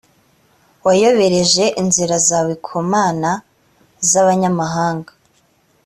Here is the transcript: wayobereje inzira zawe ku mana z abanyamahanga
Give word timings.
wayobereje 0.85 1.63
inzira 1.81 2.15
zawe 2.27 2.53
ku 2.65 2.77
mana 2.93 3.29
z 4.09 4.11
abanyamahanga 4.21 5.11